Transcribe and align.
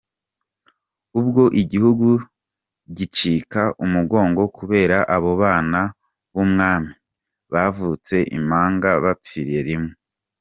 Ubwo 1.19 1.43
igihugu 1.61 2.07
gicika 2.97 3.61
umugongo 3.85 4.41
kubera 4.57 4.97
abo 5.15 5.31
bana 5.41 5.81
b’umwami 6.33 6.93
bavutse 7.53 8.15
impanga 8.37 8.89
bapfiriye 9.03 9.61
rimwe. 9.67 9.91